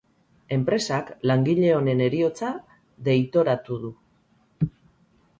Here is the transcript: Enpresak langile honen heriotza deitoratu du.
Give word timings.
Enpresak 0.55 1.09
langile 1.31 1.67
honen 1.79 2.01
heriotza 2.05 2.49
deitoratu 3.09 3.77
du. 3.83 3.93